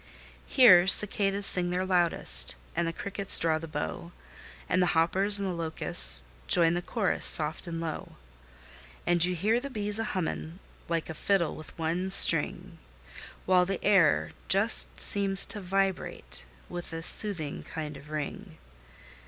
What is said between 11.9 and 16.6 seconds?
string, While the air just seems to vibrate